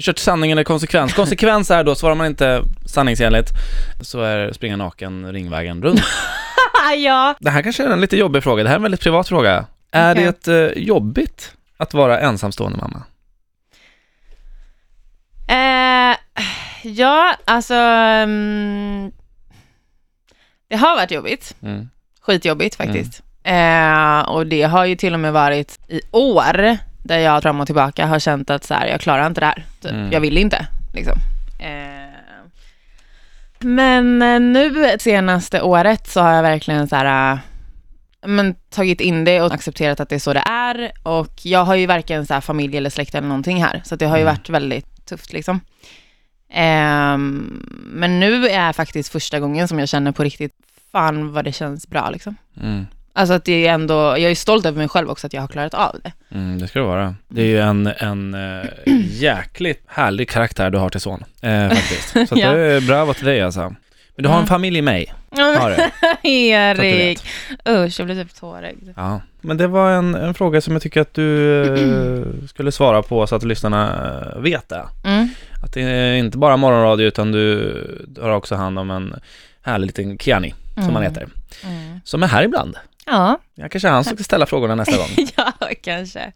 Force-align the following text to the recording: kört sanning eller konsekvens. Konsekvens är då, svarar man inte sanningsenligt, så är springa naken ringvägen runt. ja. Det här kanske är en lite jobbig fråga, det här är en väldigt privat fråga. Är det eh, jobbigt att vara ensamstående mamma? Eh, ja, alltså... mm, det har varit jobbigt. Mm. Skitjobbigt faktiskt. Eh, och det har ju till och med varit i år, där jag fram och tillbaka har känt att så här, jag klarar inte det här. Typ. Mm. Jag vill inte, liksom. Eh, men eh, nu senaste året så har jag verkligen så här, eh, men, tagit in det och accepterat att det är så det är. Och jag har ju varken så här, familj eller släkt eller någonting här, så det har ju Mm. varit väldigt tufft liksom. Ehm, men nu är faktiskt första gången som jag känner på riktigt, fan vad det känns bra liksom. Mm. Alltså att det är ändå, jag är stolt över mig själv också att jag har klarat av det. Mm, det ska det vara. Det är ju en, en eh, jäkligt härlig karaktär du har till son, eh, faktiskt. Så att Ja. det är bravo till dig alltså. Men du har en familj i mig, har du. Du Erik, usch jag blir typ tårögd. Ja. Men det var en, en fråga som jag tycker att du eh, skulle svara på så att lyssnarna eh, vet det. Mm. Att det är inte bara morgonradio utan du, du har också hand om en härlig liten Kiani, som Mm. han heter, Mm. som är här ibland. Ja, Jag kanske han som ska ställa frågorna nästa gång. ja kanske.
kört 0.00 0.18
sanning 0.18 0.50
eller 0.50 0.64
konsekvens. 0.64 1.12
Konsekvens 1.12 1.70
är 1.70 1.84
då, 1.84 1.94
svarar 1.94 2.14
man 2.14 2.26
inte 2.26 2.62
sanningsenligt, 2.86 3.50
så 4.00 4.20
är 4.20 4.52
springa 4.52 4.76
naken 4.76 5.32
ringvägen 5.32 5.82
runt. 5.82 6.00
ja. 6.96 7.34
Det 7.40 7.50
här 7.50 7.62
kanske 7.62 7.84
är 7.84 7.90
en 7.90 8.00
lite 8.00 8.16
jobbig 8.16 8.42
fråga, 8.42 8.62
det 8.62 8.68
här 8.68 8.74
är 8.74 8.78
en 8.78 8.82
väldigt 8.82 9.00
privat 9.00 9.28
fråga. 9.28 9.66
Är 9.90 10.14
det 10.14 10.48
eh, 10.48 10.82
jobbigt 10.82 11.54
att 11.76 11.94
vara 11.94 12.20
ensamstående 12.20 12.78
mamma? 12.78 13.02
Eh, 15.48 16.16
ja, 16.82 17.34
alltså... 17.44 17.74
mm, 17.74 19.12
det 20.68 20.76
har 20.76 20.96
varit 20.96 21.10
jobbigt. 21.10 21.56
Mm. 21.62 21.88
Skitjobbigt 22.20 22.74
faktiskt. 22.74 23.22
Eh, 23.42 24.20
och 24.20 24.46
det 24.46 24.62
har 24.62 24.84
ju 24.84 24.96
till 24.96 25.14
och 25.14 25.20
med 25.20 25.32
varit 25.32 25.78
i 25.88 26.00
år, 26.10 26.78
där 27.02 27.18
jag 27.18 27.42
fram 27.42 27.60
och 27.60 27.66
tillbaka 27.66 28.06
har 28.06 28.18
känt 28.18 28.50
att 28.50 28.64
så 28.64 28.74
här, 28.74 28.86
jag 28.86 29.00
klarar 29.00 29.26
inte 29.26 29.40
det 29.40 29.46
här. 29.46 29.64
Typ. 29.80 29.90
Mm. 29.90 30.12
Jag 30.12 30.20
vill 30.20 30.38
inte, 30.38 30.66
liksom. 30.94 31.14
Eh, 31.58 32.10
men 33.58 34.22
eh, 34.22 34.40
nu 34.40 34.96
senaste 34.98 35.62
året 35.62 36.06
så 36.06 36.20
har 36.20 36.32
jag 36.32 36.42
verkligen 36.42 36.88
så 36.88 36.96
här, 36.96 37.32
eh, 37.32 37.38
men, 38.26 38.54
tagit 38.70 39.00
in 39.00 39.24
det 39.24 39.42
och 39.42 39.54
accepterat 39.54 40.00
att 40.00 40.08
det 40.08 40.14
är 40.14 40.18
så 40.18 40.32
det 40.32 40.44
är. 40.48 40.92
Och 41.02 41.32
jag 41.42 41.64
har 41.64 41.74
ju 41.74 41.86
varken 41.86 42.26
så 42.26 42.34
här, 42.34 42.40
familj 42.40 42.76
eller 42.76 42.90
släkt 42.90 43.14
eller 43.14 43.28
någonting 43.28 43.64
här, 43.64 43.82
så 43.84 43.96
det 43.96 44.06
har 44.06 44.16
ju 44.16 44.22
Mm. 44.22 44.34
varit 44.34 44.48
väldigt 44.48 45.06
tufft 45.06 45.32
liksom. 45.32 45.60
Ehm, 46.52 47.66
men 47.92 48.20
nu 48.20 48.48
är 48.48 48.72
faktiskt 48.72 49.12
första 49.12 49.40
gången 49.40 49.68
som 49.68 49.78
jag 49.78 49.88
känner 49.88 50.12
på 50.12 50.22
riktigt, 50.24 50.54
fan 50.92 51.32
vad 51.32 51.44
det 51.44 51.52
känns 51.52 51.88
bra 51.88 52.10
liksom. 52.10 52.36
Mm. 52.62 52.86
Alltså 53.12 53.34
att 53.34 53.44
det 53.44 53.66
är 53.66 53.72
ändå, 53.74 53.94
jag 53.94 54.22
är 54.30 54.34
stolt 54.34 54.66
över 54.66 54.78
mig 54.78 54.88
själv 54.88 55.10
också 55.10 55.26
att 55.26 55.32
jag 55.32 55.40
har 55.40 55.48
klarat 55.48 55.74
av 55.74 55.96
det. 56.04 56.12
Mm, 56.34 56.58
det 56.58 56.68
ska 56.68 56.78
det 56.78 56.84
vara. 56.84 57.14
Det 57.28 57.42
är 57.42 57.46
ju 57.46 57.60
en, 57.60 57.86
en 57.86 58.34
eh, 58.34 58.66
jäkligt 59.10 59.82
härlig 59.86 60.28
karaktär 60.30 60.70
du 60.70 60.78
har 60.78 60.90
till 60.90 61.00
son, 61.00 61.24
eh, 61.42 61.68
faktiskt. 61.68 62.08
Så 62.12 62.20
att 62.20 62.36
Ja. 62.40 62.52
det 62.52 62.58
är 62.60 62.80
bravo 62.80 63.14
till 63.14 63.26
dig 63.26 63.40
alltså. 63.40 63.74
Men 64.16 64.22
du 64.22 64.28
har 64.28 64.40
en 64.40 64.46
familj 64.46 64.78
i 64.78 64.82
mig, 64.82 65.14
har 65.30 65.70
du. 65.70 65.76
Du 66.22 66.28
Erik, 66.30 67.20
usch 67.68 68.00
jag 68.00 68.06
blir 68.06 68.24
typ 68.24 68.34
tårögd. 68.34 68.88
Ja. 68.96 69.20
Men 69.40 69.56
det 69.56 69.66
var 69.66 69.90
en, 69.90 70.14
en 70.14 70.34
fråga 70.34 70.60
som 70.60 70.72
jag 70.72 70.82
tycker 70.82 71.00
att 71.00 71.14
du 71.14 71.62
eh, 71.64 72.26
skulle 72.48 72.72
svara 72.72 73.02
på 73.02 73.26
så 73.26 73.36
att 73.36 73.42
lyssnarna 73.42 74.10
eh, 74.36 74.40
vet 74.40 74.68
det. 74.68 74.84
Mm. 75.04 75.28
Att 75.62 75.72
det 75.72 75.82
är 75.82 76.14
inte 76.14 76.38
bara 76.38 76.56
morgonradio 76.56 77.06
utan 77.06 77.32
du, 77.32 78.04
du 78.08 78.20
har 78.20 78.30
också 78.30 78.54
hand 78.54 78.78
om 78.78 78.90
en 78.90 79.14
härlig 79.62 79.86
liten 79.86 80.18
Kiani, 80.18 80.54
som 80.74 80.82
Mm. 80.82 80.94
han 80.94 81.02
heter, 81.04 81.28
Mm. 81.64 82.00
som 82.04 82.22
är 82.22 82.26
här 82.26 82.42
ibland. 82.44 82.76
Ja, 83.10 83.38
Jag 83.54 83.70
kanske 83.70 83.88
han 83.88 84.04
som 84.04 84.16
ska 84.16 84.24
ställa 84.24 84.46
frågorna 84.46 84.74
nästa 84.74 84.96
gång. 84.96 85.08
ja 85.36 85.52
kanske. 85.82 86.32